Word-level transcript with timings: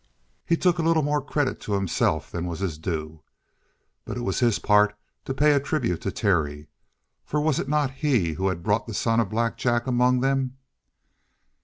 He 0.47 0.57
took 0.57 0.79
a 0.79 0.81
little 0.81 1.03
more 1.03 1.21
credit 1.21 1.59
to 1.61 1.73
himself 1.73 2.31
than 2.31 2.47
was 2.47 2.57
his 2.61 2.79
due. 2.79 3.21
But 4.03 4.17
it 4.17 4.21
was 4.21 4.39
his 4.39 4.57
part 4.57 4.95
to 5.25 5.33
pay 5.35 5.51
a 5.53 5.59
tribute 5.59 6.01
to 6.01 6.11
Terry. 6.11 6.69
For 7.23 7.39
was 7.39 7.59
it 7.59 7.69
not 7.69 7.91
he 7.91 8.33
who 8.33 8.47
had 8.47 8.63
brought 8.63 8.87
the 8.87 8.95
son 8.95 9.19
of 9.19 9.29
Black 9.29 9.59
Jack 9.59 9.85
among 9.85 10.21
them? 10.21 10.57